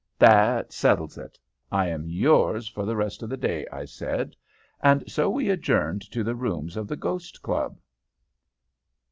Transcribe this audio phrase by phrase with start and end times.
[0.17, 1.37] "'That settles it.
[1.71, 4.35] I am yours for the rest of the day,' I said,
[4.81, 7.77] and so we adjourned to the rooms of the Ghost Club.